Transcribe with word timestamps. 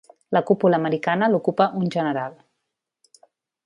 La 0.35 0.39
cúpula 0.47 0.79
americana 0.81 1.29
l'ocupa 1.35 1.69
un 1.83 1.95
general. 1.99 2.37